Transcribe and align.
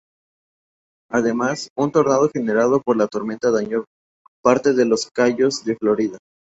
Además, 1.11 1.69
un 1.77 1.91
tornado 1.91 2.27
generado 2.33 2.81
por 2.81 2.97
la 2.97 3.05
tormenta 3.07 3.51
dañó 3.51 3.85
parte 4.41 4.73
de 4.73 4.85
los 4.85 5.11
cayos 5.13 5.63
de 5.63 5.75
Florida. 5.77 6.17